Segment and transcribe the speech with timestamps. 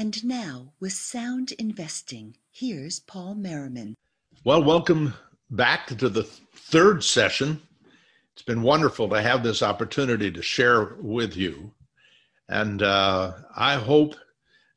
[0.00, 3.96] And now, with sound investing, here's Paul Merriman.
[4.44, 5.12] Well, welcome
[5.50, 7.60] back to the third session.
[8.32, 11.74] It's been wonderful to have this opportunity to share with you.
[12.48, 14.14] And uh, I hope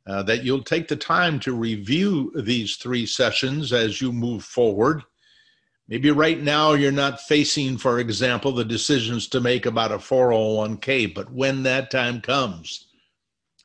[0.06, 5.04] uh, that you'll take the time to review these three sessions as you move forward.
[5.88, 11.16] Maybe right now you're not facing, for example, the decisions to make about a 401k,
[11.16, 12.88] but when that time comes,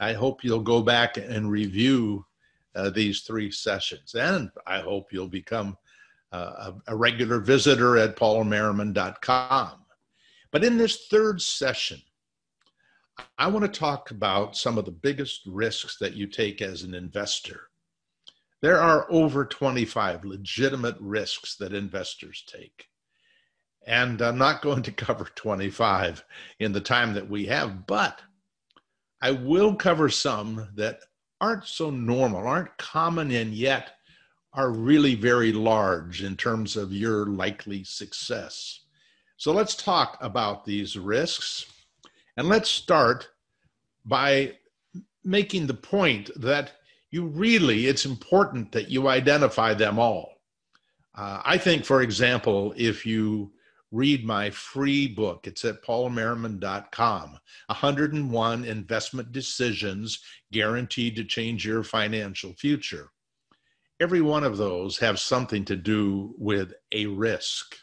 [0.01, 2.25] I hope you'll go back and review
[2.75, 4.15] uh, these three sessions.
[4.15, 5.77] And I hope you'll become
[6.33, 9.73] uh, a, a, regular visitor at paulmerriman.com.
[10.53, 12.01] But in this third session,
[13.39, 16.95] I want to talk about some of the biggest risks that you take as an
[16.95, 17.63] investor.
[18.61, 22.87] There are over 25 legitimate risks that investors take.
[23.87, 26.25] And I'm not going to cover 25
[26.61, 28.21] in the time that we have, but
[29.21, 31.01] I will cover some that
[31.41, 33.95] aren't so normal, aren't common, and yet
[34.53, 38.81] are really very large in terms of your likely success.
[39.37, 41.67] So let's talk about these risks.
[42.37, 43.29] And let's start
[44.05, 44.55] by
[45.25, 46.73] making the point that
[47.11, 50.41] you really, it's important that you identify them all.
[51.15, 53.53] Uh, I think, for example, if you
[53.91, 55.47] read my free book.
[55.47, 57.39] It's at paulmerriman.com.
[57.67, 60.21] 101 investment decisions
[60.53, 63.11] guaranteed to change your financial future.
[64.01, 67.77] Every one of those have something to do with a risk.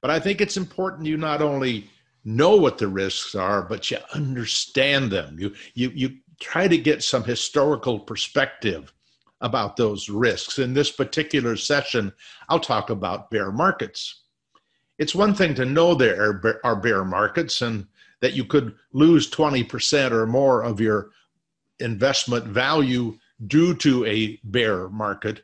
[0.00, 1.88] But I think it's important you not only
[2.24, 5.36] know what the risks are, but you understand them.
[5.38, 8.92] You you you try to get some historical perspective
[9.40, 10.58] about those risks.
[10.58, 12.12] In this particular session,
[12.48, 14.21] I'll talk about bear markets
[15.02, 17.88] it's one thing to know there are bear markets and
[18.20, 21.10] that you could lose 20% or more of your
[21.80, 25.42] investment value due to a bear market.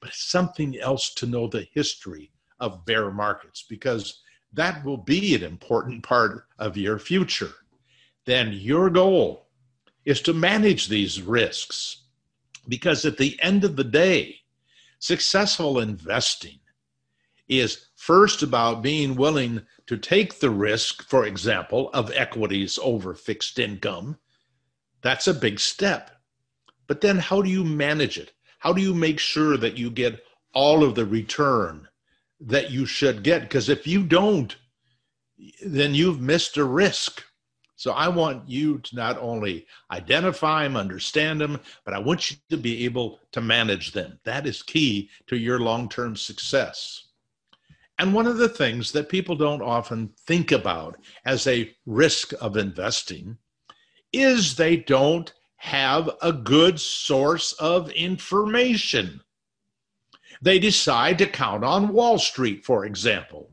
[0.00, 4.22] But it's something else to know the history of bear markets because
[4.54, 7.52] that will be an important part of your future.
[8.24, 9.48] Then your goal
[10.06, 12.04] is to manage these risks
[12.66, 14.36] because at the end of the day,
[15.00, 16.59] successful investing
[17.50, 23.58] is first about being willing to take the risk, for example, of equities over fixed
[23.58, 24.16] income.
[25.02, 26.12] That's a big step.
[26.86, 28.32] But then how do you manage it?
[28.60, 30.24] How do you make sure that you get
[30.54, 31.88] all of the return
[32.40, 33.42] that you should get?
[33.42, 34.54] Because if you don't,
[35.64, 37.24] then you've missed a risk.
[37.74, 42.36] So I want you to not only identify them, understand them, but I want you
[42.50, 44.20] to be able to manage them.
[44.24, 47.09] That is key to your long term success.
[48.00, 50.96] And one of the things that people don't often think about
[51.26, 53.36] as a risk of investing
[54.10, 59.20] is they don't have a good source of information.
[60.40, 63.50] They decide to count on Wall Street, for example,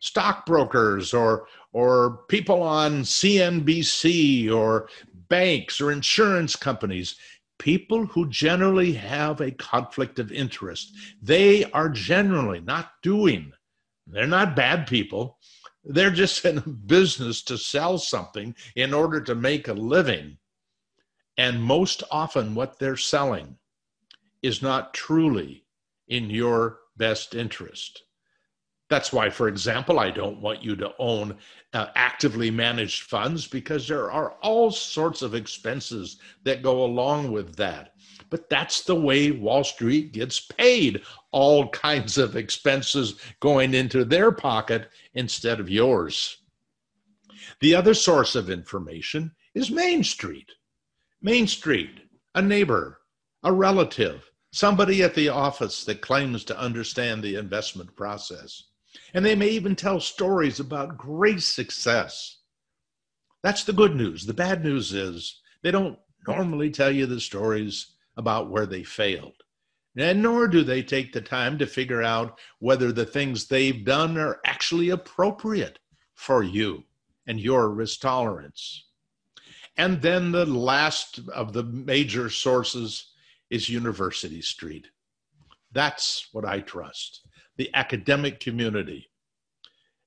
[0.00, 4.88] stockbrokers or, or people on CNBC or
[5.28, 7.14] banks or insurance companies
[7.60, 10.92] people who generally have a conflict of interest.
[11.22, 13.52] They are generally not doing
[14.06, 15.38] they're not bad people.
[15.84, 20.38] They're just in business to sell something in order to make a living.
[21.36, 23.58] And most often, what they're selling
[24.42, 25.64] is not truly
[26.08, 28.02] in your best interest.
[28.94, 31.36] That's why, for example, I don't want you to own
[31.72, 37.56] uh, actively managed funds because there are all sorts of expenses that go along with
[37.56, 37.94] that.
[38.30, 41.02] But that's the way Wall Street gets paid
[41.32, 46.36] all kinds of expenses going into their pocket instead of yours.
[47.58, 50.52] The other source of information is Main Street.
[51.20, 51.98] Main Street,
[52.36, 53.00] a neighbor,
[53.42, 58.62] a relative, somebody at the office that claims to understand the investment process.
[59.12, 62.38] And they may even tell stories about great success.
[63.42, 64.26] That's the good news.
[64.26, 69.34] The bad news is they don't normally tell you the stories about where they failed.
[69.96, 74.18] And nor do they take the time to figure out whether the things they've done
[74.18, 75.78] are actually appropriate
[76.14, 76.82] for you
[77.26, 78.86] and your risk tolerance.
[79.76, 83.12] And then the last of the major sources
[83.50, 84.88] is University Street.
[85.72, 87.24] That's what I trust
[87.56, 89.08] the academic community.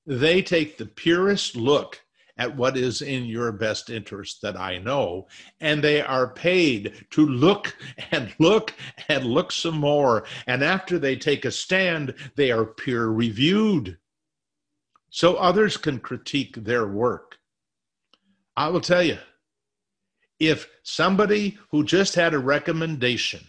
[0.06, 2.02] They take the purest look
[2.38, 5.26] at what is in your best interest that I know.
[5.60, 7.76] And they are paid to look
[8.12, 8.72] and look
[9.08, 10.24] and look some more.
[10.46, 13.98] And after they take a stand, they are peer reviewed
[15.10, 17.38] so others can critique their work.
[18.56, 19.18] I will tell you,
[20.38, 23.40] if somebody who just had a recommendation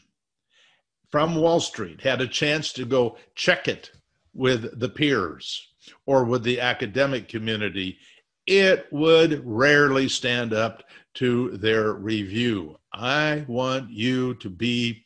[1.09, 3.91] from Wall Street had a chance to go check it
[4.33, 5.67] with the peers
[6.05, 7.97] or with the academic community,
[8.45, 10.83] it would rarely stand up
[11.15, 12.77] to their review.
[12.93, 15.05] I want you to be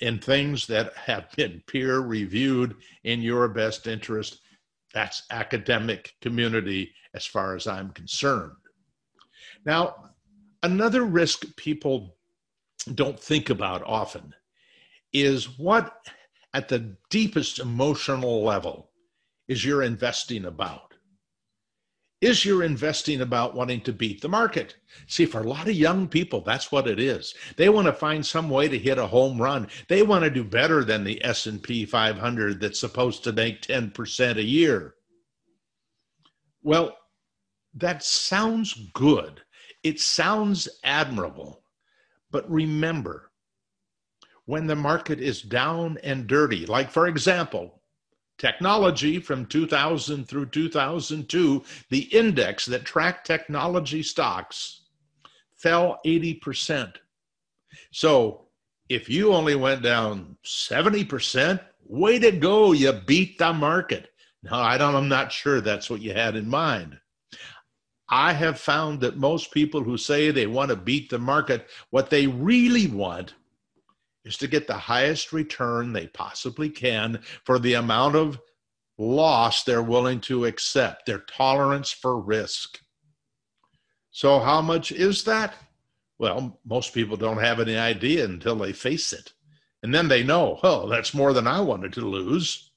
[0.00, 4.40] in things that have been peer reviewed in your best interest.
[4.92, 8.52] That's academic community as far as I'm concerned.
[9.64, 10.10] Now,
[10.62, 12.16] another risk people
[12.94, 14.34] don't think about often
[15.22, 15.94] is what,
[16.52, 18.90] at the deepest emotional level,
[19.48, 20.94] is your investing about?
[22.22, 24.76] Is your investing about wanting to beat the market?
[25.06, 27.34] See, for a lot of young people, that's what it is.
[27.56, 29.68] They want to find some way to hit a home run.
[29.88, 34.42] They want to do better than the S&P 500 that's supposed to make 10% a
[34.42, 34.94] year.
[36.62, 36.96] Well,
[37.74, 39.42] that sounds good.
[39.82, 41.62] It sounds admirable.
[42.30, 43.25] But remember,
[44.46, 47.82] when the market is down and dirty, like for example,
[48.38, 54.82] technology from 2000 through 2002, the index that tracked technology stocks
[55.56, 56.94] fell 80%.
[57.92, 58.46] So
[58.88, 64.10] if you only went down 70%, way to go, you beat the market.
[64.42, 66.98] Now, I don't, I'm not sure that's what you had in mind.
[68.08, 72.10] I have found that most people who say they want to beat the market, what
[72.10, 73.34] they really want
[74.26, 78.40] is to get the highest return they possibly can for the amount of
[78.98, 82.80] loss they're willing to accept, their tolerance for risk.
[84.10, 85.54] So, how much is that?
[86.18, 89.32] Well, most people don't have any idea until they face it.
[89.82, 92.70] And then they know, oh, that's more than I wanted to lose.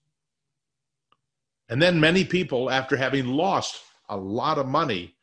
[1.70, 5.16] And then many people, after having lost a lot of money,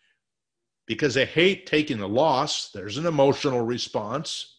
[0.87, 4.56] because they hate taking a loss, there's an emotional response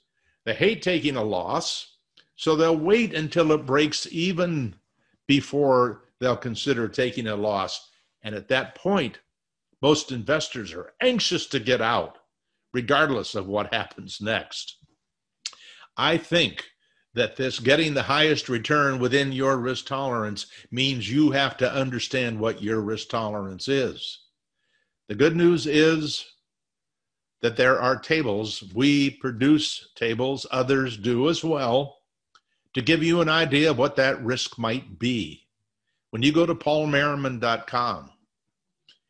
[0.47, 1.97] they hate taking a loss,
[2.37, 4.73] so they'll wait until it breaks even
[5.27, 7.89] before they'll consider taking a loss.
[8.21, 9.19] And at that point,
[9.81, 12.19] most investors are anxious to get out,
[12.73, 14.77] regardless of what happens next.
[15.97, 16.63] I think
[17.13, 22.39] that this getting the highest return within your risk tolerance means you have to understand
[22.39, 24.19] what your risk tolerance is.
[25.09, 26.25] The good news is
[27.41, 28.63] that there are tables.
[28.73, 31.97] We produce tables, others do as well,
[32.73, 35.47] to give you an idea of what that risk might be.
[36.11, 38.11] When you go to paulmerriman.com,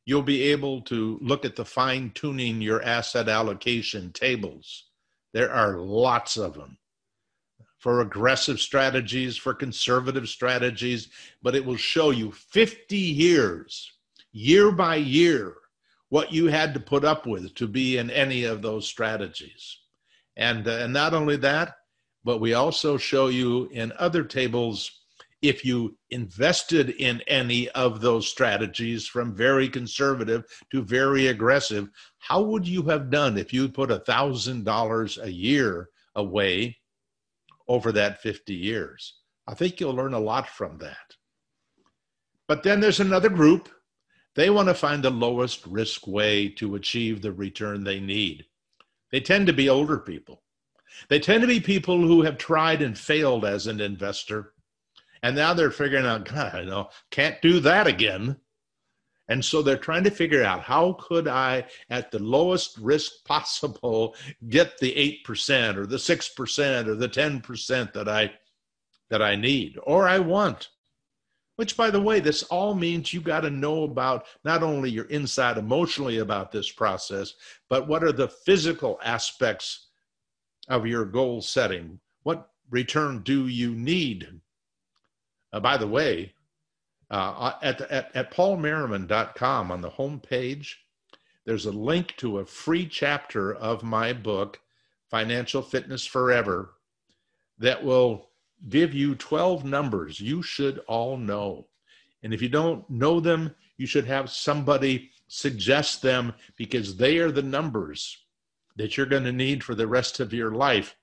[0.06, 4.86] you'll be able to look at the fine tuning your asset allocation tables.
[5.34, 6.78] There are lots of them
[7.78, 11.10] for aggressive strategies, for conservative strategies,
[11.44, 13.92] but it will show you 50 years,
[14.32, 15.56] year by year,
[16.10, 19.80] what you had to put up with to be in any of those strategies.
[20.36, 21.74] And, uh, and not only that,
[22.24, 24.92] but we also show you in other tables
[25.42, 31.90] if you invested in any of those strategies from very conservative to very aggressive,
[32.20, 36.76] how would you have done if you put a thousand dollars a year away
[37.68, 39.20] over that 50 years?
[39.48, 40.98] I think you'll learn a lot from that.
[42.48, 43.70] But then there's another group
[44.38, 48.46] they want to find the lowest risk way to achieve the return they need.
[49.12, 50.44] They tend to be older people.
[51.10, 54.54] They tend to be people who have tried and failed as an investor.
[55.24, 58.38] And now they're figuring out, God, I know, can't do that again.
[59.28, 64.16] And so they're trying to figure out how could I, at the lowest risk possible,
[64.50, 68.34] get the 8% or the 6% or the 10% that I
[69.10, 70.70] that I need or I want.
[71.58, 75.06] Which, by the way, this all means you got to know about not only your
[75.06, 77.34] inside emotionally about this process,
[77.68, 79.88] but what are the physical aspects
[80.68, 82.00] of your goal setting?
[82.22, 84.30] What return do you need?
[85.52, 86.34] Uh, by the way,
[87.10, 90.86] uh, at, at, at paulmerriman.com on the home page,
[91.46, 94.60] there's a link to a free chapter of my book,
[95.10, 96.76] Financial Fitness Forever,
[97.58, 98.30] that will
[98.70, 101.68] give you 12 numbers you should all know.
[102.24, 107.32] And if you don't know them, you should have somebody suggest them because they are
[107.32, 108.26] the numbers
[108.76, 110.96] that you're going to need for the rest of your life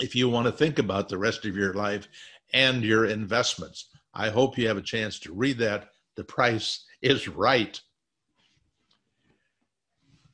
[0.00, 2.08] if you want to think about the rest of your life
[2.52, 3.86] and your investments.
[4.14, 5.90] I hope you have a chance to read that.
[6.16, 7.80] The price is right.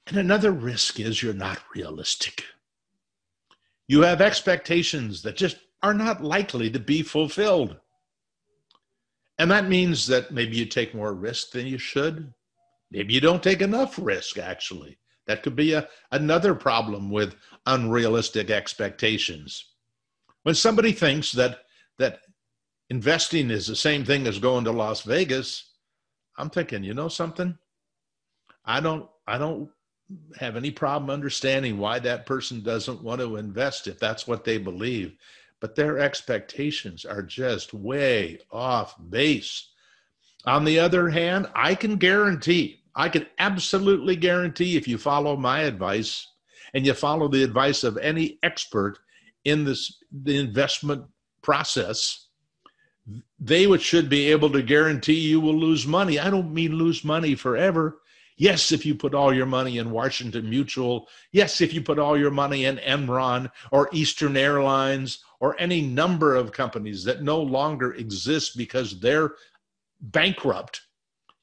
[0.06, 2.44] And another risk is you're not realistic.
[3.88, 7.76] You have expectations that just are not likely to be fulfilled.
[9.38, 12.32] And that means that maybe you take more risk than you should.
[12.90, 14.98] Maybe you don't take enough risk, actually.
[15.26, 17.34] That could be a, another problem with
[17.66, 19.72] unrealistic expectations.
[20.42, 21.60] When somebody thinks that
[21.98, 22.20] that
[22.90, 25.72] investing is the same thing as going to Las Vegas,
[26.36, 27.56] I'm thinking, you know something?
[28.64, 29.70] I don't I don't
[30.38, 34.58] have any problem understanding why that person doesn't want to invest if that's what they
[34.58, 35.16] believe.
[35.62, 39.68] But their expectations are just way off base.
[40.44, 45.60] On the other hand, I can guarantee, I can absolutely guarantee if you follow my
[45.60, 46.26] advice
[46.74, 48.98] and you follow the advice of any expert
[49.44, 51.04] in this the investment
[51.42, 52.26] process,
[53.38, 56.18] they would should be able to guarantee you will lose money.
[56.18, 58.00] I don't mean lose money forever.
[58.36, 61.06] Yes, if you put all your money in Washington Mutual.
[61.30, 66.36] Yes, if you put all your money in Enron or Eastern Airlines or any number
[66.36, 69.32] of companies that no longer exist because they're
[70.00, 70.82] bankrupt.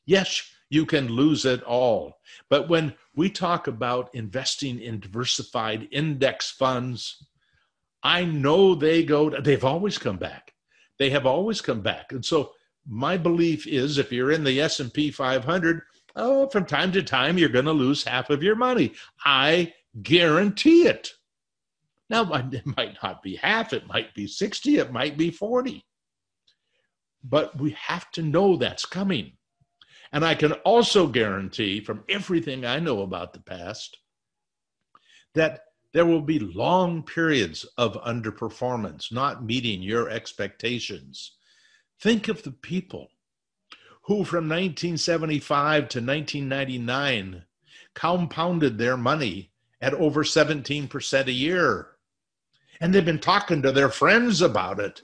[0.05, 2.17] Yes, you can lose it all.
[2.49, 7.27] But when we talk about investing in diversified index funds,
[8.01, 10.53] I know they go, they've always come back.
[10.97, 12.13] They have always come back.
[12.13, 12.53] And so
[12.87, 15.81] my belief is if you're in the S&P 500,
[16.15, 18.93] oh, from time to time, you're going to lose half of your money.
[19.25, 21.11] I guarantee it.
[22.09, 25.83] Now, it might not be half, it might be 60, it might be 40.
[27.23, 29.33] But we have to know that's coming.
[30.11, 33.97] And I can also guarantee from everything I know about the past
[35.35, 35.61] that
[35.93, 41.35] there will be long periods of underperformance, not meeting your expectations.
[42.01, 43.09] Think of the people
[44.03, 47.43] who from 1975 to 1999
[47.93, 49.51] compounded their money
[49.81, 51.89] at over 17% a year.
[52.79, 55.01] And they've been talking to their friends about it.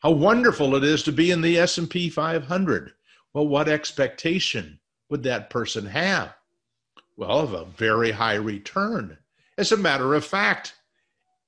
[0.00, 2.92] How wonderful it is to be in the S&P 500.
[3.32, 6.34] Well, what expectation would that person have?
[7.16, 9.18] Well, of a very high return.
[9.56, 10.74] As a matter of fact,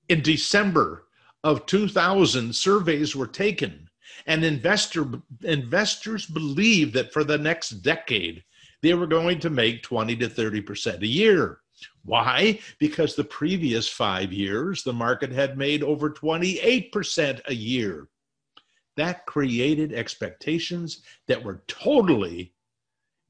[0.09, 1.07] in December
[1.45, 3.89] of 2000, surveys were taken,
[4.27, 5.07] and investor,
[5.43, 8.43] investors believed that for the next decade,
[8.83, 11.61] they were going to make 20 to 30% a year.
[12.05, 12.61] Why?
[12.79, 18.09] Because the previous five years, the market had made over 28% a year.
[18.97, 22.53] That created expectations that were totally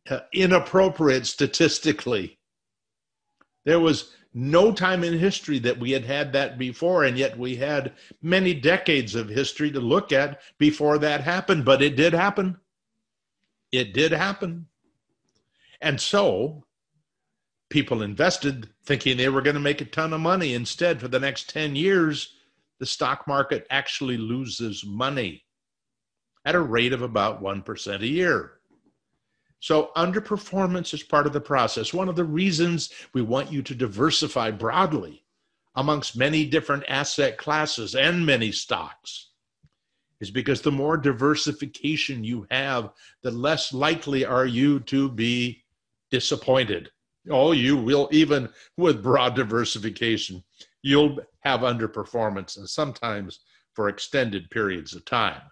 [0.08, 2.38] uh, inappropriate statistically.
[3.64, 7.56] There was no time in history that we had had that before, and yet we
[7.56, 12.56] had many decades of history to look at before that happened, but it did happen.
[13.72, 14.66] It did happen.
[15.80, 16.64] And so
[17.70, 20.52] people invested thinking they were going to make a ton of money.
[20.54, 22.34] Instead, for the next 10 years,
[22.78, 25.44] the stock market actually loses money
[26.44, 28.52] at a rate of about 1% a year.
[29.60, 31.92] So, underperformance is part of the process.
[31.92, 35.22] One of the reasons we want you to diversify broadly
[35.74, 39.28] amongst many different asset classes and many stocks
[40.18, 42.90] is because the more diversification you have,
[43.22, 45.62] the less likely are you to be
[46.10, 46.90] disappointed.
[47.30, 50.42] Oh, you will, even with broad diversification,
[50.82, 53.40] you'll have underperformance and sometimes
[53.74, 55.42] for extended periods of time.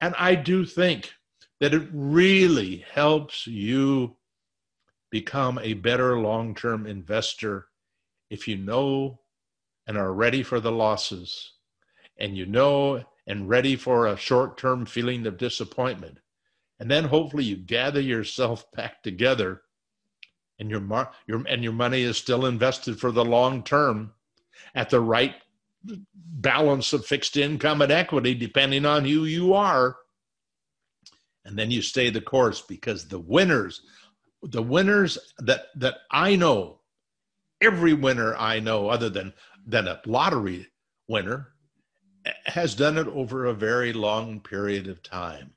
[0.00, 1.12] And I do think
[1.60, 4.16] that it really helps you
[5.10, 7.66] become a better long term investor
[8.30, 9.20] if you know
[9.86, 11.52] and are ready for the losses
[12.18, 16.18] and you know and ready for a short term feeling of disappointment.
[16.80, 19.62] And then hopefully you gather yourself back together
[20.62, 24.12] and your, mar- your and your money is still invested for the long term
[24.74, 25.34] at the right
[26.14, 29.96] balance of fixed income and equity depending on who you are.
[31.44, 33.82] And then you stay the course because the winners
[34.42, 36.80] the winners that that i know
[37.60, 39.32] every winner i know other than
[39.66, 40.66] than a lottery
[41.08, 41.48] winner
[42.46, 45.52] has done it over a very long period of time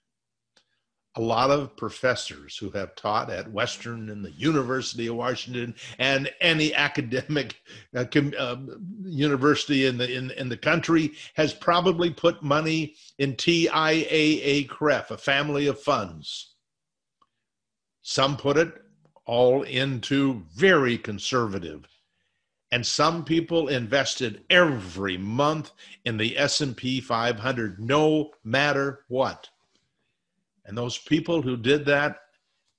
[1.17, 6.31] a lot of professors who have taught at Western and the University of Washington and
[6.41, 7.61] any academic
[7.95, 8.57] uh, com, uh,
[9.03, 15.17] university in the in, in the country has probably put money in TIAA CREF, a
[15.17, 16.55] family of funds.
[18.01, 18.73] Some put it
[19.25, 21.87] all into very conservative
[22.71, 25.71] and some people invested every month
[26.03, 29.49] in the S&P 500 no matter what
[30.65, 32.17] and those people who did that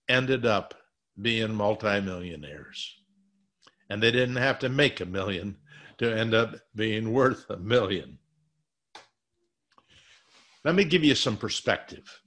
[0.09, 0.75] ended up
[1.21, 2.97] being multimillionaires.
[3.89, 5.57] And they didn't have to make a million
[5.99, 8.19] to end up being worth a million.
[10.65, 12.21] Let me give you some perspective.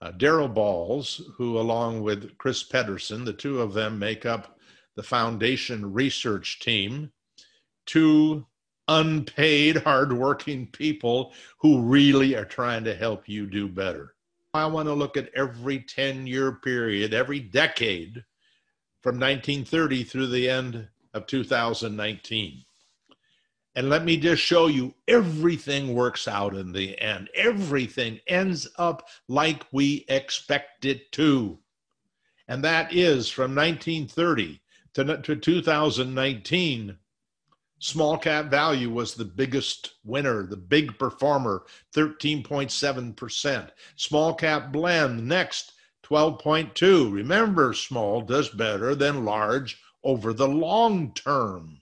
[0.00, 4.58] Uh, Daryl Bahls, who, along with Chris Pedersen, the two of them make up
[4.96, 7.12] the foundation research team,
[7.86, 8.44] two
[8.88, 14.14] unpaid, hardworking people who really are trying to help you do better.
[14.58, 18.24] I want to look at every 10 year period, every decade
[19.02, 22.64] from 1930 through the end of 2019.
[23.74, 27.30] And let me just show you everything works out in the end.
[27.34, 31.58] Everything ends up like we expect it to.
[32.48, 34.60] And that is from 1930
[34.94, 36.98] to, to 2019.
[37.80, 43.70] Small cap value was the biggest winner, the big performer, 13.7%.
[43.96, 45.72] Small cap blend next,
[46.04, 47.12] 12.2.
[47.12, 51.80] Remember, small does better than large over the long term.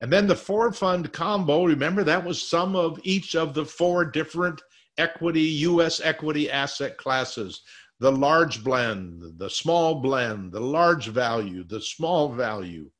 [0.00, 4.04] And then the four fund combo, remember that was some of each of the four
[4.04, 4.62] different
[4.96, 7.62] equity, US equity asset classes
[8.00, 12.90] the large blend, the small blend, the large value, the small value,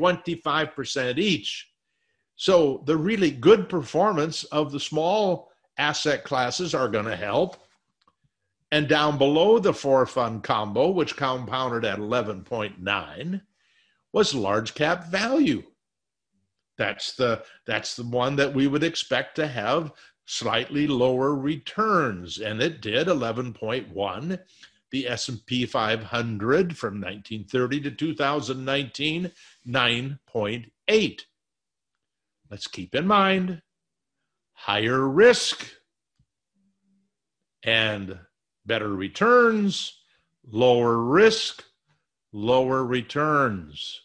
[0.00, 1.68] 25% each.
[2.36, 7.56] So the really good performance of the small asset classes are going to help.
[8.72, 13.40] And down below the four fund combo, which compounded at 11.9,
[14.12, 15.62] was large cap value.
[16.78, 19.92] That's the that's the one that we would expect to have
[20.24, 24.38] slightly lower returns and it did 11.1
[24.90, 29.30] the S&P 500 from 1930 to 2019
[29.66, 31.20] 9.8
[32.50, 33.62] let's keep in mind
[34.52, 35.70] higher risk
[37.62, 38.18] and
[38.64, 39.98] better returns
[40.50, 41.64] lower risk
[42.32, 44.00] lower returns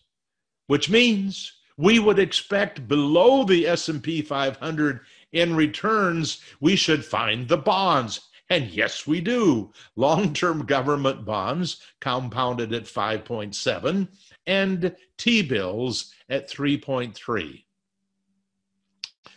[0.68, 5.00] which means we would expect below the S&P 500
[5.32, 12.74] in returns we should find the bonds and yes we do long-term government bonds compounded
[12.74, 14.08] at 5.7
[14.48, 17.64] and T-bills at 3.3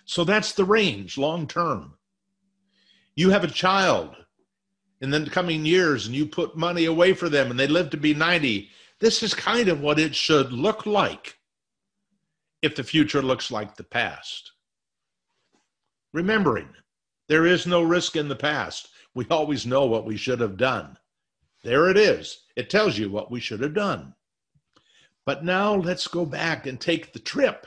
[0.05, 1.95] so that's the range long term
[3.17, 4.15] you have a child
[5.01, 7.97] in the coming years and you put money away for them and they live to
[7.97, 11.39] be 90 this is kind of what it should look like
[12.63, 14.53] if the future looks like the past.
[16.13, 16.69] Remembering,
[17.29, 18.89] there is no risk in the past.
[19.15, 20.99] We always know what we should have done.
[21.65, 22.45] There it is.
[22.57, 24.15] It tells you what we should have done.
[25.27, 27.67] But now let's go back and take the trip.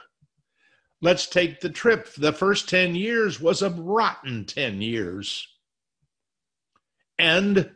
[1.02, 2.14] Let's take the trip.
[2.14, 5.48] The first 10 years was a rotten 10 years.
[7.20, 7.72] And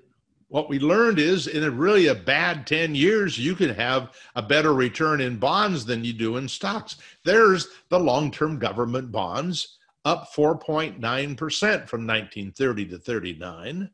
[0.48, 4.42] what we learned is in a really a bad 10 years you can have a
[4.42, 10.32] better return in bonds than you do in stocks there's the long-term government bonds up
[10.34, 13.90] 4.9% from 1930 to 39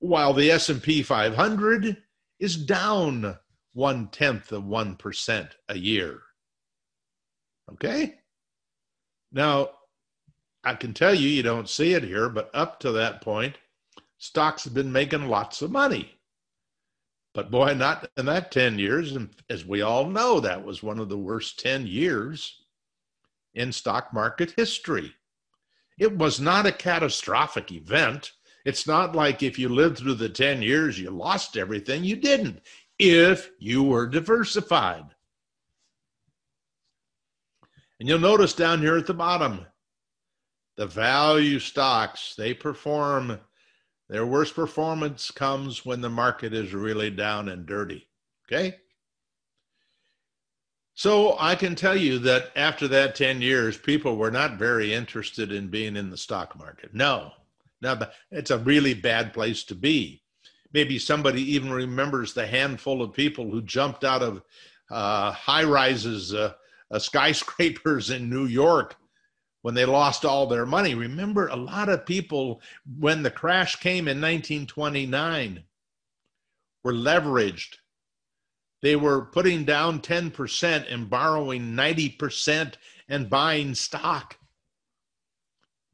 [0.00, 1.96] while the s&p 500
[2.38, 3.36] is down
[3.72, 6.20] one tenth of 1% a year
[7.72, 8.14] okay
[9.32, 9.70] now
[10.62, 13.56] i can tell you you don't see it here but up to that point
[14.18, 16.18] stocks have been making lots of money.
[17.34, 19.14] But boy, not in that 10 years.
[19.14, 22.64] And as we all know, that was one of the worst 10 years
[23.54, 25.14] in stock market history.
[25.98, 28.32] It was not a catastrophic event.
[28.64, 32.04] It's not like if you lived through the 10 years, you lost everything.
[32.04, 32.60] You didn't,
[32.98, 35.06] if you were diversified.
[37.98, 39.66] And you'll notice down here at the bottom,
[40.76, 43.40] the value stocks, they perform
[44.08, 48.08] their worst performance comes when the market is really down and dirty.
[48.46, 48.76] Okay?
[50.98, 55.52] So I can tell you that after that 10 years, people were not very interested
[55.52, 56.92] in being in the stock market.
[56.92, 57.30] No,
[57.80, 58.00] no,
[58.32, 60.24] it's a really bad place to be.
[60.72, 64.42] Maybe somebody even remembers the handful of people who jumped out of
[64.90, 66.54] uh, high rises, uh,
[66.90, 68.96] uh, skyscrapers in New York
[69.62, 70.96] when they lost all their money.
[70.96, 72.60] Remember, a lot of people,
[72.98, 75.62] when the crash came in 1929,
[76.82, 77.76] were leveraged.
[78.82, 82.74] They were putting down 10% and borrowing 90%
[83.08, 84.38] and buying stock.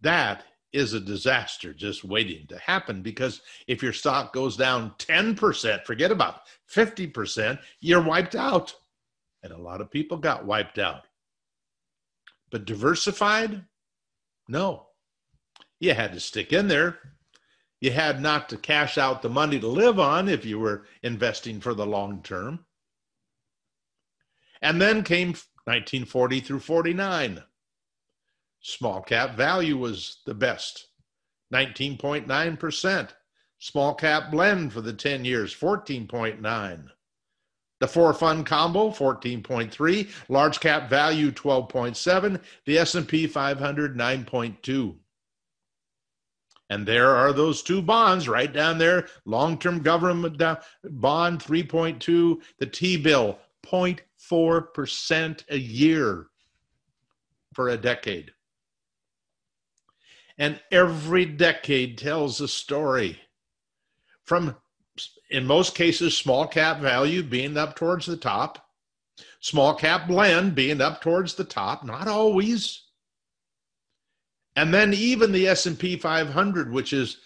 [0.01, 5.85] That is a disaster just waiting to happen because if your stock goes down 10%,
[5.85, 8.75] forget about 50%, you're wiped out.
[9.43, 11.07] And a lot of people got wiped out.
[12.51, 13.65] But diversified?
[14.49, 14.89] No.
[15.81, 16.99] You had to stick in there.
[17.81, 21.61] You had not to cash out the money to live on if you were investing
[21.61, 22.65] for the long term.
[24.65, 25.29] And then came
[25.67, 27.43] 1940 through 49.
[28.63, 30.87] Small cap value was the best,
[31.53, 33.11] 19.9%.
[33.59, 36.87] Small cap blend for the 10 years, 14.9.
[37.81, 44.97] The four fund combo 14.3, large cap value 12.7, the S&P 500 9.2.
[46.71, 53.39] And there are those two bonds right down there, long-term government bond 3.2, the T-bill
[53.65, 56.27] 0.4% a year
[57.55, 58.33] for a decade.
[60.39, 63.21] And every decade tells a story
[64.25, 64.57] from,
[65.31, 68.67] in most cases, small cap value being up towards the top,
[69.41, 72.83] small cap blend being up towards the top, not always.
[74.57, 77.19] And then even the S&P 500, which is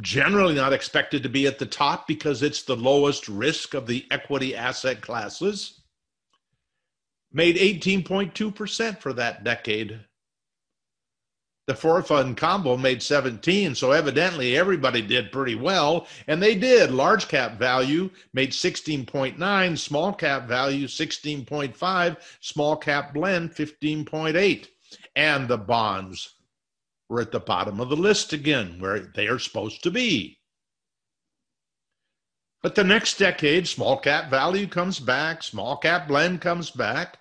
[0.00, 4.06] generally not expected to be at the top because it's the lowest risk of the
[4.10, 5.82] equity asset classes,
[7.32, 10.00] made 18.2% for that decade.
[11.66, 16.90] The four fund combo made 17 so evidently everybody did pretty well and they did.
[16.90, 24.68] Large cap value made 16.9 small cap value 16.5 small cap blend 15.8
[25.16, 26.33] and the bonds
[27.14, 30.38] were at the bottom of the list again where they are supposed to be
[32.62, 37.18] but the next decade small cap value comes back small cap blend comes back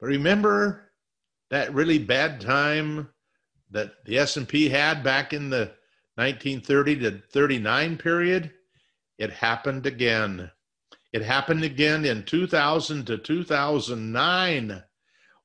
[0.00, 0.90] but remember
[1.50, 3.08] that really bad time
[3.70, 5.72] that the S&P had back in the
[6.16, 8.52] 1930 to 39 period,
[9.18, 10.50] it happened again.
[11.12, 14.82] It happened again in 2000 to 2009.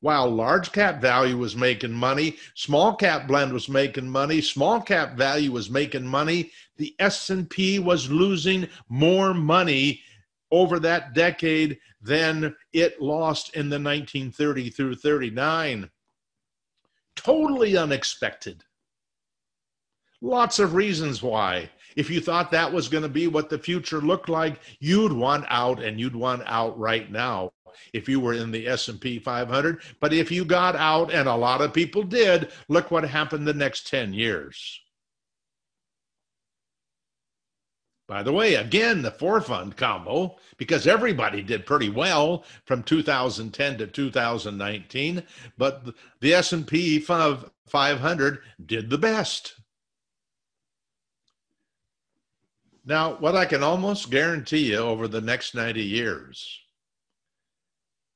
[0.02, 5.18] While large cap value was making money, small cap blend was making money, small cap
[5.18, 10.02] value was making money, the S&P was losing more money
[10.52, 15.90] over that decade than it lost in the 1930 through 39
[17.16, 18.64] totally unexpected.
[20.22, 21.70] Lots of reasons why.
[21.96, 25.46] If you thought that was going to be what the future looked like, you'd want
[25.50, 27.52] out and you'd want out right now
[27.94, 29.82] if you were in the S&P 500.
[30.00, 33.54] But if you got out and a lot of people did, look what happened the
[33.54, 34.82] next 10 years.
[38.08, 43.78] By the way, again, the four fund combo, because everybody did pretty well from 2010
[43.78, 45.24] to 2019,
[45.60, 45.84] but
[46.20, 49.54] the S&P 500 did the best.
[52.84, 56.62] Now, what I can almost guarantee you over the next 90 years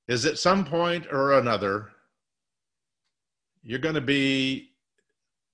[0.07, 1.89] is at some point or another,
[3.63, 4.71] you're going to be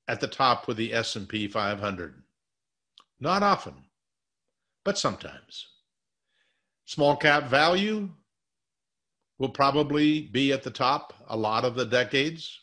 [0.08, 2.24] at the top with the S&P 500.
[3.20, 3.76] Not often
[4.90, 5.68] but sometimes.
[6.86, 8.10] Small cap value
[9.38, 12.60] will probably be at the top a lot of the decades.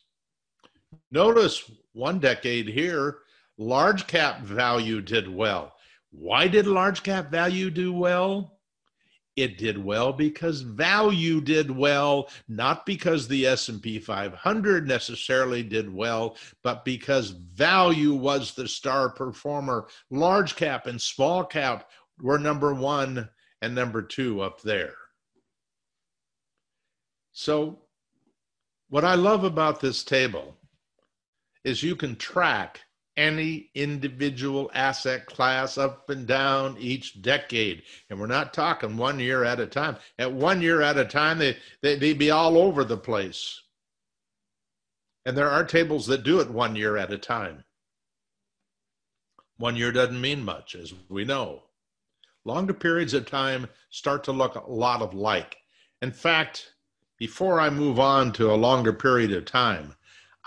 [1.11, 3.19] Notice one decade here,
[3.59, 5.75] large cap value did well.
[6.11, 8.56] Why did large cap value do well?
[9.37, 16.37] It did well because value did well, not because the S&P 500 necessarily did well,
[16.63, 19.89] but because value was the star performer.
[20.11, 23.29] Large cap and small cap we're number one
[23.61, 24.95] and number two up there.
[27.33, 27.81] So,
[28.89, 30.57] what I love about this table
[31.65, 32.81] is you can track
[33.17, 37.83] any individual asset class up and down each decade.
[38.11, 39.97] And we're not talking one year at a time.
[40.19, 43.63] At one year at a time, they, they, they'd be all over the place.
[45.25, 47.65] And there are tables that do it one year at a time.
[49.57, 51.63] One year doesn't mean much, as we know
[52.47, 55.57] longer periods of time start to look a lot of like.
[56.01, 56.73] In fact,
[57.19, 59.95] before I move on to a longer period of time,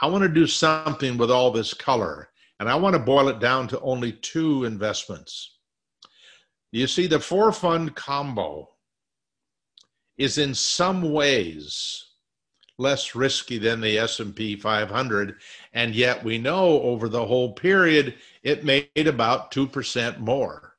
[0.02, 2.29] I want to do something with all this color,
[2.60, 5.58] and I want to boil it down to only two investments.
[6.72, 8.70] You see, the four fund combo
[10.18, 12.06] is in some ways
[12.78, 15.36] less risky than the S&P 500
[15.74, 20.70] and yet we know over the whole period it made about 2% more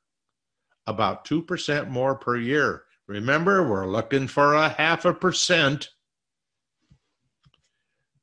[0.87, 2.83] about 2% more per year.
[3.07, 5.89] Remember, we're looking for a half a percent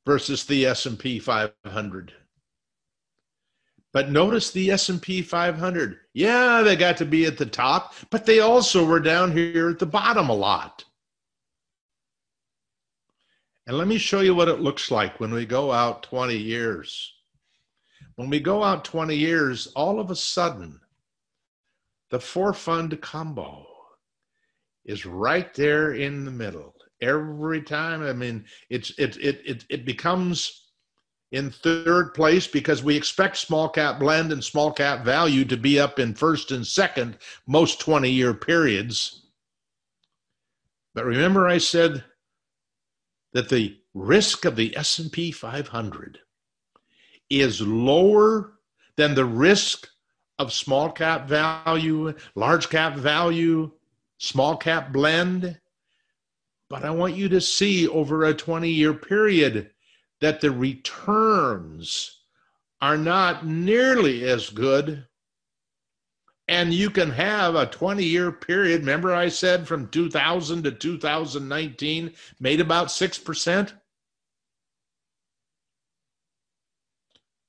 [0.05, 2.13] versus the S&P 500.
[3.91, 5.97] But notice the S&P 500.
[6.13, 9.79] Yeah, they got to be at the top, but they also were down here at
[9.79, 10.85] the bottom a lot.
[13.65, 17.13] And let me show you what it looks like when we go out 20 years.
[18.15, 20.79] When we go out 20 years, all of a sudden,
[22.09, 23.65] the four fund combo
[24.85, 28.03] is right there in the middle every time.
[28.03, 30.68] I mean, it's it it it it becomes
[31.31, 35.79] in third place because we expect small cap blend and small cap value to be
[35.79, 39.27] up in first and second most 20 year periods.
[40.95, 42.03] But remember I said
[43.33, 46.19] that the risk of the S&P 500
[47.29, 48.53] is lower
[48.97, 49.87] than the risk
[50.39, 53.71] of small cap value, large cap value,
[54.17, 55.59] small cap blend.
[56.69, 59.69] But I want you to see over a 20 year period
[60.21, 62.19] that the returns
[62.81, 65.05] are not nearly as good.
[66.47, 68.81] And you can have a 20 year period.
[68.81, 73.73] Remember, I said from 2000 to 2019 made about 6%?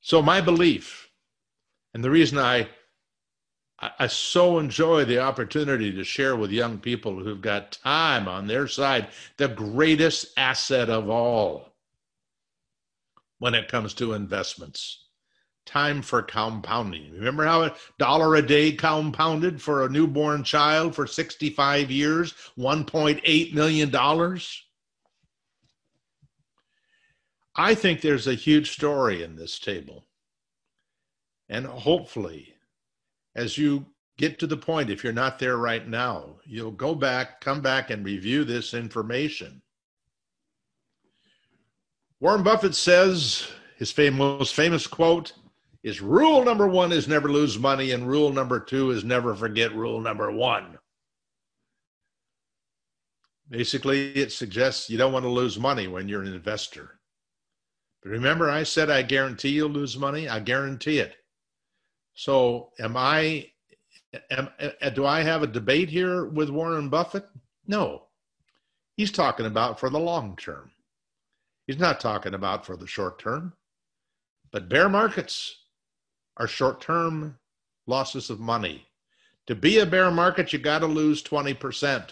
[0.03, 1.11] So, my belief,
[1.95, 2.69] and the reason I
[3.99, 8.69] I, so enjoy the opportunity to share with young people who've got time on their
[8.69, 11.70] side, the greatest asset of all
[13.41, 15.07] when it comes to investments.
[15.67, 17.13] Time for compounding.
[17.13, 23.55] Remember how a dollar a day compounded for a newborn child for 65 years, $1.8
[23.55, 24.39] million?
[27.57, 30.07] I think there's a huge story in this table.
[31.49, 32.55] And hopefully,
[33.35, 33.87] as you
[34.19, 37.91] get to the point, if you're not there right now, you'll go back, come back,
[37.91, 39.63] and review this information.
[42.21, 45.33] Warren Buffett says his most famous quote
[45.83, 49.75] is rule number one is never lose money, and rule number two is never forget
[49.75, 50.79] rule number one.
[53.49, 57.01] Basically, it suggests you don't want to lose money when you're an investor.
[58.03, 60.29] But remember, I said I guarantee you'll lose money.
[60.29, 61.17] I guarantee it.
[62.15, 63.51] So, am I?
[64.31, 64.49] Am,
[64.95, 67.27] do I have a debate here with Warren Buffett?
[67.67, 68.09] No.
[68.97, 70.71] He's talking about for the long term.
[71.71, 73.53] He's not talking about for the short term.
[74.51, 75.55] But bear markets
[76.37, 77.39] are short term
[77.87, 78.89] losses of money.
[79.47, 82.11] To be a bear market, you got to lose 20%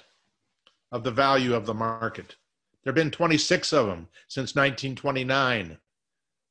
[0.92, 2.36] of the value of the market.
[2.84, 5.76] There have been 26 of them since 1929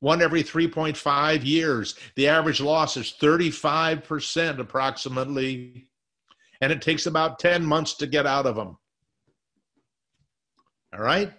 [0.00, 1.94] one every 3.5 years.
[2.14, 5.88] The average loss is 35% approximately,
[6.60, 8.76] and it takes about 10 months to get out of them.
[10.92, 11.32] All right?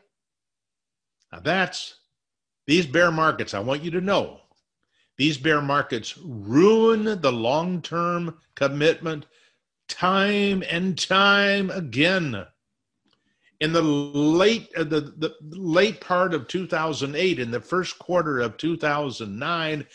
[1.32, 1.96] Now that's
[2.68, 4.42] these bear markets, I want you to know,
[5.18, 9.26] these bear markets ruin the long term commitment
[9.88, 12.46] time and time again.
[13.60, 18.56] In the late uh, the, the late part of 2008 in the first quarter of
[18.58, 19.86] 2009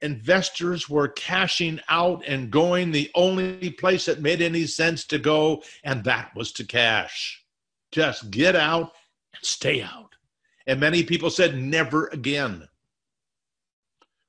[0.00, 5.62] investors were cashing out and going the only place that made any sense to go
[5.82, 7.42] and that was to cash.
[7.92, 8.92] Just get out
[9.34, 10.03] and stay out
[10.66, 12.68] and many people said never again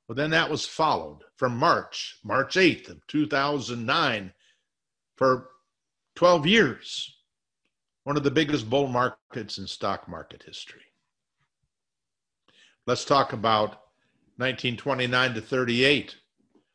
[0.08, 4.34] well then that was followed from march march 8th of 2009
[5.16, 5.50] for
[6.16, 7.16] 12 years
[8.06, 10.82] one of the biggest bull markets in stock market history.
[12.86, 13.70] Let's talk about
[14.38, 16.16] 1929 to 38.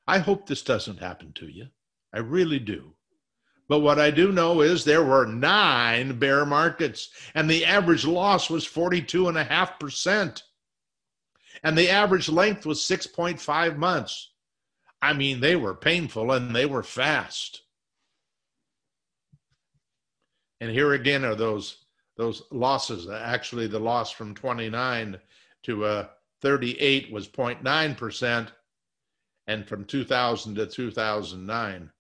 [0.09, 1.69] I hope this doesn't happen to you.
[2.13, 2.95] I really do.
[3.71, 8.51] But what I do know is there were nine bear markets, and the average loss
[8.51, 10.43] was 42.5%.
[11.63, 14.33] And the average length was 6.5 months.
[15.01, 17.63] I mean, they were painful and they were fast.
[20.61, 21.85] And here again are those
[22.17, 23.09] those losses.
[23.09, 25.17] Actually, the loss from 29
[25.63, 26.09] to uh,
[26.43, 28.51] 38 was 0.9 percent,
[29.47, 31.91] and from 2000 to 2009,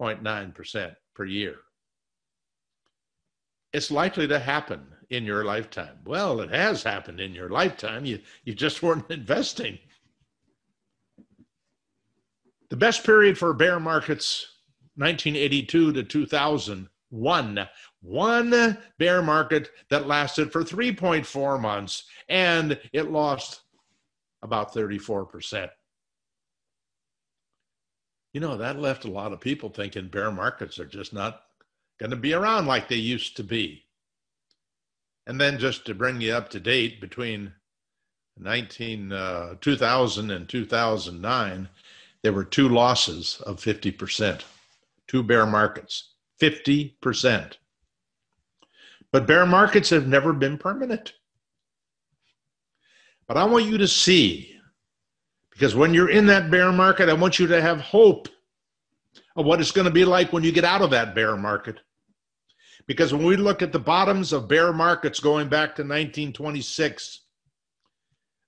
[0.00, 1.56] 0.9 percent per year.
[3.72, 5.98] It's likely to happen in your lifetime.
[6.06, 8.06] Well, it has happened in your lifetime.
[8.06, 9.78] You you just weren't investing.
[12.70, 14.46] The best period for bear markets,
[14.94, 17.68] 1982 to 2001,
[18.02, 23.62] one bear market that lasted for 3.4 months and it lost
[24.42, 25.68] about 34%.
[28.38, 31.42] You know, that left a lot of people thinking bear markets are just not
[31.98, 33.82] going to be around like they used to be.
[35.26, 37.52] And then just to bring you up to date between
[38.38, 41.68] 19, uh, 2000 and 2009,
[42.22, 44.44] there were two losses of 50%,
[45.08, 47.54] two bear markets, 50%.
[49.10, 51.12] But bear markets have never been permanent.
[53.26, 54.57] But I want you to see,
[55.58, 58.28] because when you're in that bear market, I want you to have hope
[59.34, 61.80] of what it's going to be like when you get out of that bear market.
[62.86, 67.22] Because when we look at the bottoms of bear markets going back to 1926,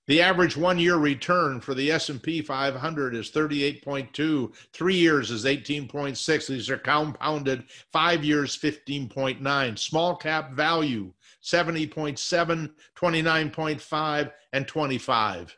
[0.07, 4.53] The average one-year return for the S&P 500 is 38.2.
[4.73, 6.47] Three years is 18.6.
[6.47, 7.65] These are compounded.
[7.91, 9.77] Five years, 15.9.
[9.77, 15.57] Small cap value, 70.7, 29.5, and 25.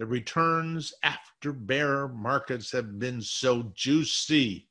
[0.00, 4.66] The returns after bear markets have been so juicy.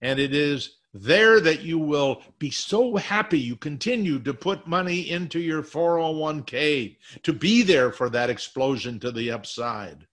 [0.00, 5.10] And it is there that you will be so happy you continue to put money
[5.10, 10.06] into your 401k to be there for that explosion to the upside.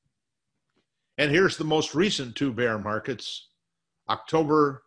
[1.20, 3.50] And here's the most recent two bear markets
[4.10, 4.82] October,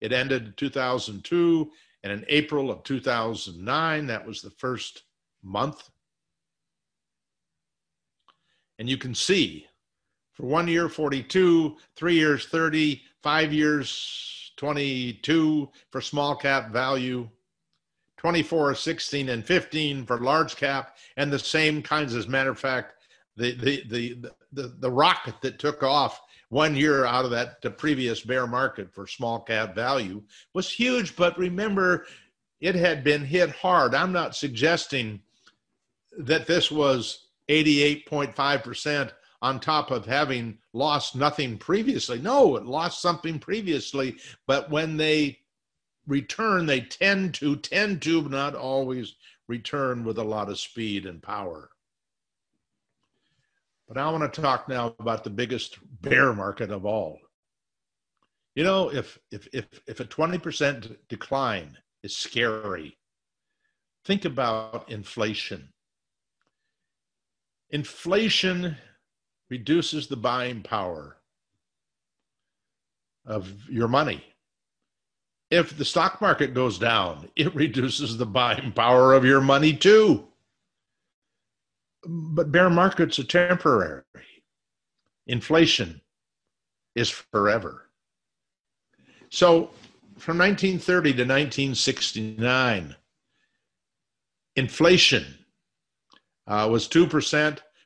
[0.00, 1.70] it ended in 2002,
[2.02, 5.04] and in April of 2009, that was the first
[5.44, 5.90] month.
[8.78, 9.66] And you can see
[10.34, 17.28] for one year, 42, three years, 30, five years, 22 for small cap value,
[18.18, 22.14] 24, 16, and 15 for large cap, and the same kinds.
[22.14, 22.94] As matter of fact,
[23.36, 27.70] the the the the, the rocket that took off one year out of that the
[27.70, 30.22] previous bear market for small cap value
[30.54, 31.16] was huge.
[31.16, 32.06] But remember,
[32.60, 33.94] it had been hit hard.
[33.94, 35.20] I'm not suggesting
[36.18, 42.18] that this was 88.5 percent on top of having lost nothing previously.
[42.18, 45.38] No, it lost something previously, but when they
[46.06, 49.14] return, they tend to, tend to, not always
[49.48, 51.70] return with a lot of speed and power.
[53.88, 57.20] But I want to talk now about the biggest bear market of all.
[58.54, 62.98] You know, if if if if a 20% decline is scary,
[64.04, 65.68] think about inflation.
[67.70, 68.76] Inflation
[69.50, 71.16] reduces the buying power
[73.24, 74.24] of your money.
[75.50, 80.24] If the stock market goes down, it reduces the buying power of your money too.
[82.04, 84.02] But bear markets are temporary.
[85.26, 86.00] Inflation
[86.94, 87.88] is forever.
[89.30, 89.70] So
[90.16, 92.94] from 1930 to 1969,
[94.54, 95.35] inflation
[96.46, 97.10] uh, was 2%.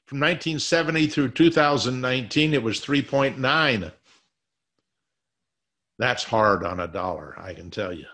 [0.07, 3.93] From 1970 through 2019, it was 3.9.
[5.99, 8.07] That's hard on a dollar, I can tell you.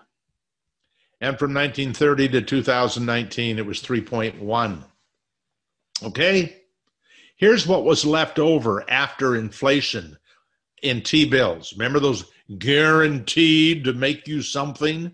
[1.21, 4.83] And from 1930 to 2019, it was 3.1.
[6.03, 6.57] Okay?
[7.37, 10.19] Here's what was left over after inflation
[10.83, 11.73] in T bills.
[11.73, 12.25] Remember those
[12.59, 15.13] guaranteed to make you something?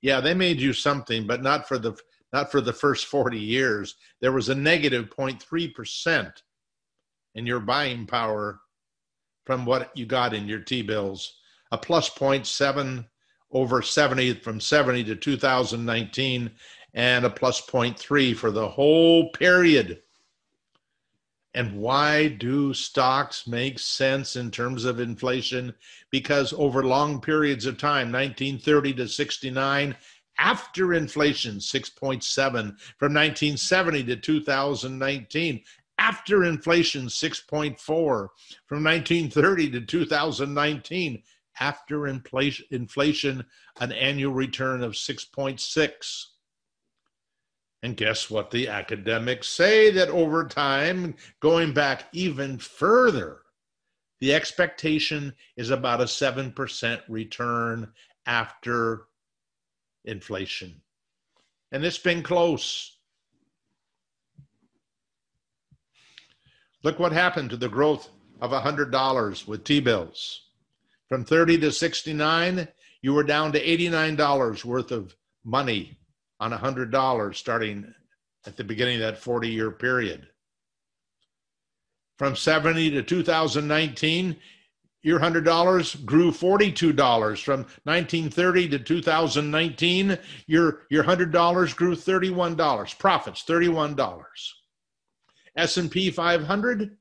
[0.00, 1.96] Yeah, they made you something, but not for the
[2.32, 6.32] not for the first 40 years, there was a negative 0.3%
[7.34, 8.60] in your buying power
[9.44, 11.38] from what you got in your T bills,
[11.72, 13.06] a plus 0.7
[13.50, 16.50] over 70 from 70 to 2019,
[16.94, 20.02] and a plus 0.3 for the whole period.
[21.54, 25.74] And why do stocks make sense in terms of inflation?
[26.10, 29.96] Because over long periods of time, 1930 to 69,
[30.38, 32.22] after inflation 6.7
[32.98, 35.62] from 1970 to 2019
[35.98, 37.78] after inflation 6.4
[38.66, 41.22] from 1930 to 2019
[41.60, 43.44] after inflation inflation
[43.80, 46.24] an annual return of 6.6
[47.82, 49.90] and guess what the academics say?
[49.90, 53.42] That over time going back even further
[54.20, 57.92] the expectation is about a 7% return
[58.26, 59.04] after
[60.04, 60.80] inflation.
[61.72, 62.96] And it's been close.
[66.82, 68.08] Look what happened to the growth
[68.40, 70.42] of $100 with T bills.
[71.08, 72.68] From 30 to 69,
[73.02, 75.98] you were down to $89 worth of money
[76.40, 77.92] on $100 starting
[78.46, 80.28] at the beginning of that 40 year period.
[82.18, 84.36] From 70 to 2019,
[85.02, 94.26] your $100 grew $42 from 1930 to 2019 your your $100 grew $31 profits $31
[95.56, 96.96] S&P 500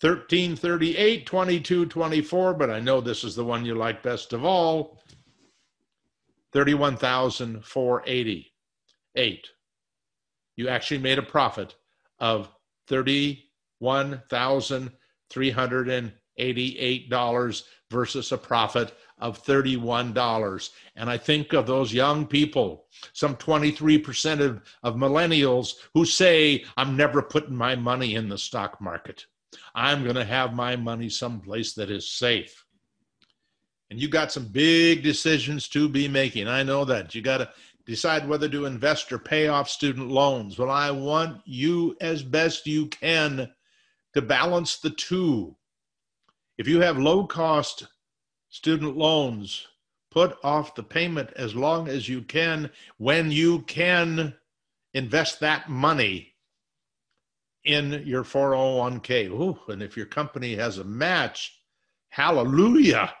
[0.00, 4.98] 1338 2224 but I know this is the one you like best of all.
[6.52, 9.48] 31,488
[10.56, 11.74] you actually made a profit
[12.20, 12.48] of
[12.86, 14.92] 31,000
[15.30, 20.70] $388 versus a profit of $31.
[20.96, 26.96] And I think of those young people, some 23% of, of millennials who say, I'm
[26.96, 29.26] never putting my money in the stock market.
[29.74, 32.64] I'm going to have my money someplace that is safe.
[33.90, 36.48] And you got some big decisions to be making.
[36.48, 37.14] I know that.
[37.14, 37.50] You got to
[37.86, 40.58] decide whether to invest or pay off student loans.
[40.58, 43.52] Well, I want you as best you can
[44.14, 45.56] to balance the two.
[46.56, 47.86] If you have low cost
[48.48, 49.66] student loans,
[50.10, 54.34] put off the payment as long as you can when you can
[54.92, 56.34] invest that money
[57.64, 59.28] in your 401k.
[59.30, 61.58] Ooh, and if your company has a match,
[62.08, 63.12] hallelujah.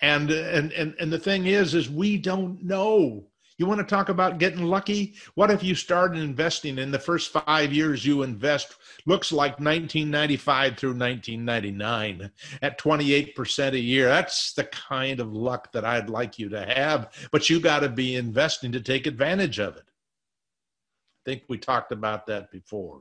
[0.00, 4.08] And, and and and the thing is is we don't know you want to talk
[4.08, 5.14] about getting lucky?
[5.34, 8.76] What if you started investing in the first five years you invest
[9.06, 12.30] looks like 1995 through 1999
[12.62, 14.08] at 28% a year?
[14.08, 17.88] That's the kind of luck that I'd like you to have, but you got to
[17.88, 19.84] be investing to take advantage of it.
[19.86, 23.00] I think we talked about that before.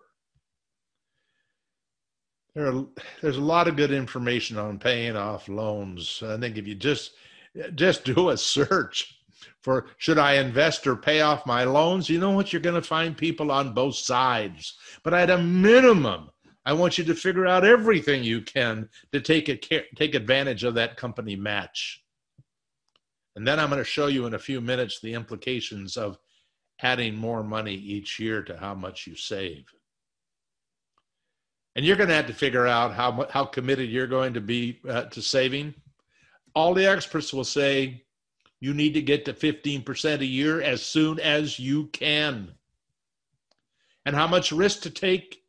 [2.56, 2.86] There are,
[3.22, 6.22] there's a lot of good information on paying off loans.
[6.24, 7.14] I think if you just
[7.76, 9.22] just do a search
[9.62, 12.52] for should I invest or pay off my loans, you know what?
[12.52, 14.76] You're going to find people on both sides.
[15.04, 16.30] But at a minimum,
[16.66, 20.76] I want you to figure out everything you can to take a, take advantage of
[20.76, 22.02] that company match.
[23.36, 26.18] And then I'm going to show you in a few minutes the implications of
[26.82, 29.66] adding more money each year to how much you save.
[31.76, 34.80] And you're going to have to figure out how how committed you're going to be
[34.88, 35.74] uh, to saving.
[36.54, 38.04] All the experts will say
[38.64, 42.53] you need to get to 15% a year as soon as you can.
[44.05, 45.43] And how much risk to take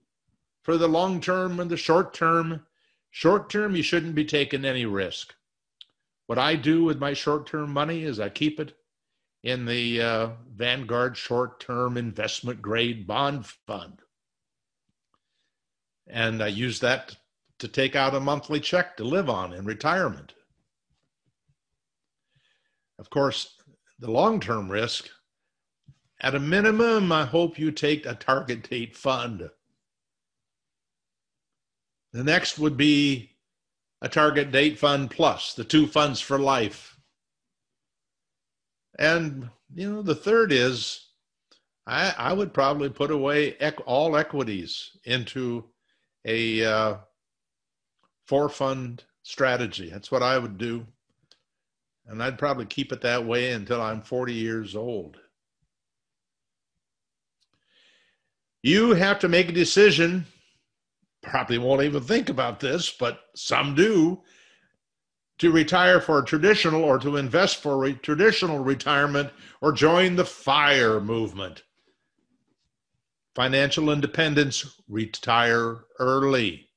[0.62, 2.66] for the long term and the short term?
[3.12, 5.32] Short term, you shouldn't be taking any risk.
[6.26, 8.76] What I do with my short term money is I keep it
[9.44, 14.00] in the uh, Vanguard short term investment grade bond fund.
[16.08, 17.16] And I use that
[17.60, 20.34] to take out a monthly check to live on in retirement.
[22.98, 23.56] Of course,
[23.98, 25.08] the long term risk,
[26.20, 29.50] at a minimum, I hope you take a target date fund.
[32.12, 33.36] The next would be
[34.00, 36.98] a target date fund plus, the two funds for life.
[38.98, 41.08] And, you know, the third is
[41.86, 45.64] I, I would probably put away all equities into
[46.24, 46.96] a uh,
[48.26, 49.90] four fund strategy.
[49.90, 50.86] That's what I would do.
[52.06, 55.18] And I'd probably keep it that way until I'm 40 years old.
[58.62, 60.26] You have to make a decision.
[61.22, 64.22] Probably won't even think about this, but some do
[65.38, 69.30] to retire for traditional or to invest for a traditional retirement
[69.60, 71.62] or join the FIRE movement.
[73.34, 76.68] Financial independence, retire early.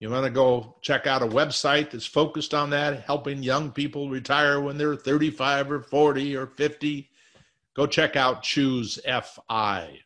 [0.00, 4.08] You want to go check out a website that's focused on that, helping young people
[4.08, 7.10] retire when they're 35 or 40 or 50.
[7.74, 9.98] Go check out Choose FI.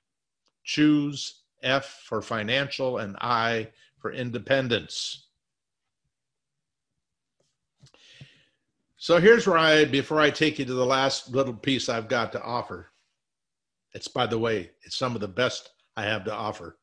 [0.65, 3.69] Choose F for financial and I
[3.99, 5.27] for independence.
[8.97, 12.33] So here's where I, before I take you to the last little piece I've got
[12.33, 12.93] to offer.
[13.93, 16.79] It's, by the way, it's some of the best I have to offer.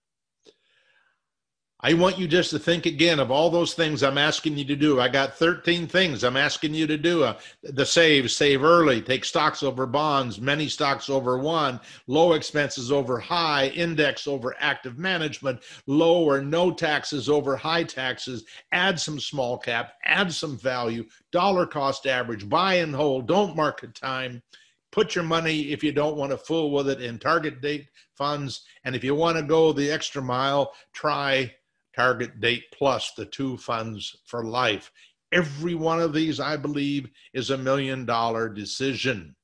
[1.81, 4.75] I want you just to think again of all those things I'm asking you to
[4.75, 4.99] do.
[4.99, 7.23] I got 13 things I'm asking you to do.
[7.23, 12.91] Uh, the save, save early, take stocks over bonds, many stocks over one, low expenses
[12.91, 19.17] over high, index over active management, low or no taxes over high taxes, add some
[19.17, 24.43] small cap, add some value, dollar cost average, buy and hold, don't market time.
[24.91, 28.63] Put your money, if you don't want to fool with it, in target date funds.
[28.83, 31.53] And if you want to go the extra mile, try
[31.99, 34.89] Target Date Plus, the two funds for life.
[35.33, 39.35] Every one of these, I believe, is a million dollar decision.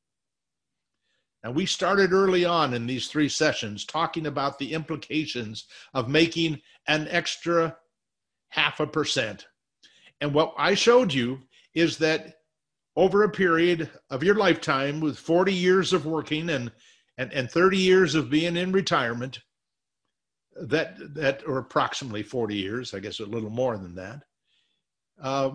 [1.44, 6.62] And we started early on in these three sessions talking about the implications of making
[6.88, 7.76] an extra
[8.48, 9.48] half a percent.
[10.22, 11.40] And what I showed you
[11.74, 12.36] is that
[12.96, 16.72] over a period of your lifetime, with 40 years of working and,
[17.18, 19.42] and, and 30 years of being in retirement,
[20.56, 24.24] that that or approximately 40 years i guess a little more than that
[25.22, 25.52] uh,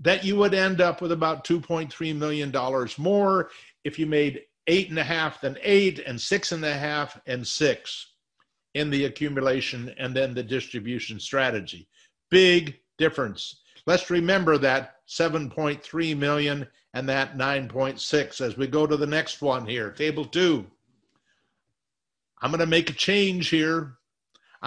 [0.00, 3.50] that you would end up with about 2.3 million dollars more
[3.84, 7.46] if you made eight and a half than eight and six and a half and
[7.46, 8.12] six
[8.74, 11.88] in the accumulation and then the distribution strategy.
[12.30, 13.62] Big difference.
[13.86, 19.66] Let's remember that 7.3 million and that 9.6 as we go to the next one
[19.66, 20.66] here table two.
[22.42, 23.95] I'm going to make a change here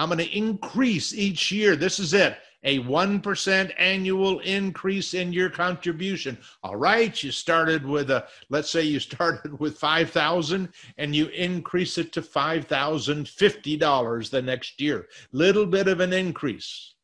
[0.00, 1.76] I'm going to increase each year.
[1.76, 2.38] This is it.
[2.62, 6.38] a 1% annual increase in your contribution.
[6.62, 11.98] All right, you started with a let's say you started with 5,000 and you increase
[11.98, 15.06] it to $5,050 the next year.
[15.32, 16.94] Little bit of an increase.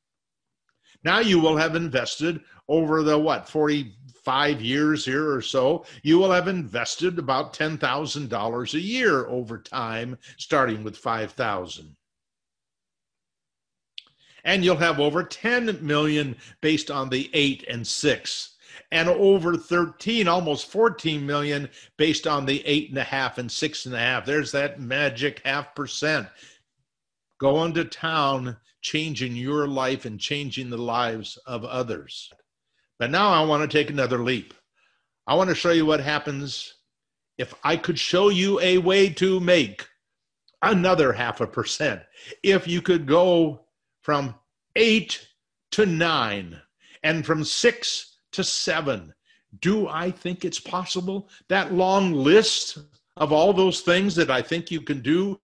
[1.03, 2.39] Now you will have invested
[2.69, 8.79] over the what, 45 years here or so, you will have invested about $10,000 a
[8.79, 11.97] year over time, starting with 5,000
[14.45, 18.54] and you'll have over 10 million based on the 8 and 6
[18.91, 23.85] and over 13, almost 14 million based on the eight and a half and six
[23.85, 24.25] and a half.
[24.25, 26.27] There's that magic half percent.
[27.39, 32.31] Going to town, changing your life and changing the lives of others.
[32.97, 34.53] But now I want to take another leap.
[35.27, 36.75] I want to show you what happens
[37.37, 39.87] if I could show you a way to make
[40.61, 42.01] another half a percent.
[42.43, 43.65] If you could go
[44.01, 44.35] from
[44.75, 45.27] eight
[45.71, 46.61] to nine
[47.03, 49.13] and from six to seven.
[49.61, 51.29] Do I think it's possible?
[51.49, 52.77] That long list
[53.17, 55.39] of all those things that I think you can do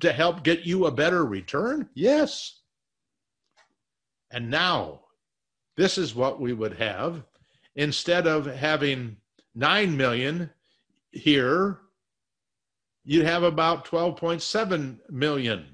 [0.00, 1.88] to help get you a better return?
[1.94, 2.60] Yes.
[4.30, 5.00] And now,
[5.76, 7.22] this is what we would have.
[7.76, 9.16] Instead of having
[9.54, 10.50] 9 million
[11.12, 11.80] here,
[13.04, 15.66] you'd have about 12.7 million.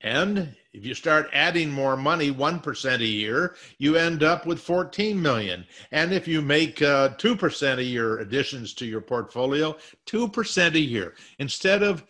[0.00, 5.20] And if you start adding more money, 1% a year, you end up with 14
[5.22, 5.64] million.
[5.92, 11.14] And if you make uh, 2% a year additions to your portfolio, 2% a year.
[11.38, 12.04] Instead of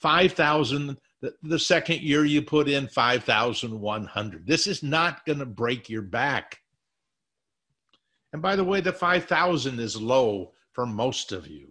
[0.00, 0.98] 5,000,
[1.42, 4.46] the, second year you put in 5,100.
[4.46, 6.60] This is not going to break your back.
[8.32, 11.68] And by the way, the 5,000 is low for most of you.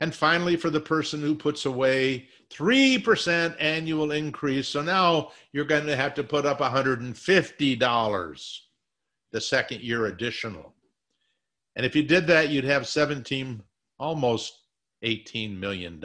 [0.00, 4.68] And finally, for the person who puts away 3% annual increase.
[4.68, 8.58] So now you're going to have to put up $150
[9.32, 10.74] the second year additional.
[11.76, 13.62] And if you did that, you'd have 17,
[13.98, 14.58] almost
[15.04, 16.02] $18 million.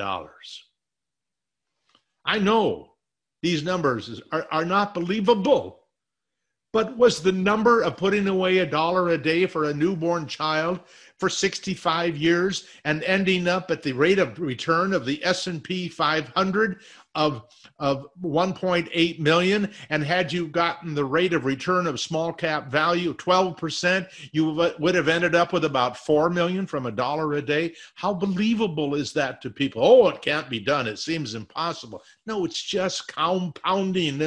[2.25, 2.91] I know
[3.41, 5.84] these numbers are, are not believable.
[6.75, 10.81] But was the number of putting away a dollar a day for a newborn child
[11.17, 16.81] for 65 years and ending up at the rate of return of the S&P 500
[17.15, 17.43] of
[17.79, 19.71] of 1.8 million?
[19.89, 24.95] And had you gotten the rate of return of small cap value 12% you would
[24.95, 27.73] have ended up with about 4 million from a dollar a day?
[27.93, 29.81] How believable is that to people?
[29.81, 30.87] Oh it can't be done.
[30.87, 32.03] It seems impossible.
[32.25, 34.19] No it's just compounding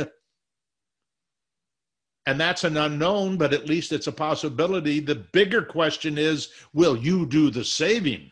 [2.29, 5.01] and that's an unknown, but at least it's a possibility.
[5.01, 8.31] The bigger question is will you do the saving?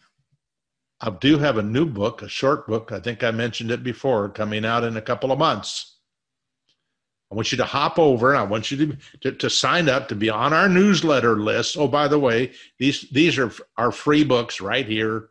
[1.01, 2.92] I do have a new book, a short book.
[2.92, 5.97] I think I mentioned it before, coming out in a couple of months.
[7.32, 8.34] I want you to hop over.
[8.34, 11.78] And I want you to, to, to, sign up to be on our newsletter list.
[11.78, 15.30] Oh, by the way, these these are our free books right here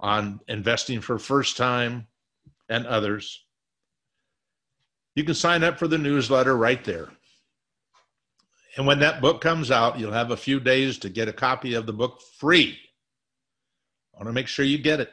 [0.00, 2.08] on investing for first time
[2.68, 3.44] and others.
[5.14, 7.10] You can sign up for the newsletter right there.
[8.80, 11.74] And when that book comes out, you'll have a few days to get a copy
[11.74, 12.78] of the book free.
[14.14, 15.12] I want to make sure you get it.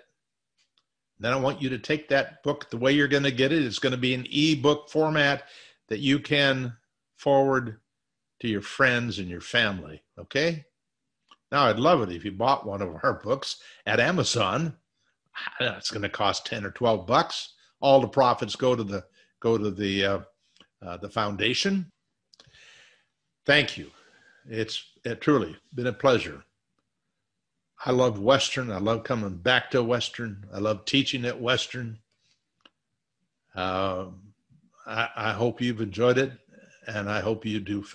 [1.19, 3.65] Then I want you to take that book the way you're going to get it.
[3.65, 5.49] It's going to be an e-book format
[5.89, 6.77] that you can
[7.17, 7.81] forward
[8.39, 10.01] to your friends and your family.
[10.17, 10.63] Okay?
[11.51, 14.77] Now, I'd love it if you bought one of our books at Amazon.
[15.59, 17.55] It's going to cost 10 or 12 bucks.
[17.81, 19.03] All the profits go to the
[19.41, 20.19] go to the uh,
[20.81, 21.91] uh, the foundation
[23.47, 23.89] thank you.
[24.47, 26.43] It's it truly been a pleasure
[27.85, 28.71] I love Western.
[28.71, 30.45] I love coming back to Western.
[30.53, 31.99] I love teaching at Western.
[33.55, 34.07] Uh,
[34.85, 36.31] I, I, hope you've enjoyed it,
[36.85, 37.85] and I hope you do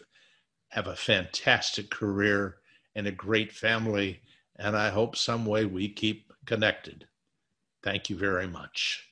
[0.68, 2.56] have a fantastic career
[2.94, 4.20] and a great family.
[4.56, 7.06] And I hope some way we keep connected.
[7.82, 9.11] Thank you very much.